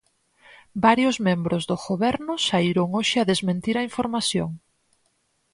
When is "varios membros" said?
0.85-1.63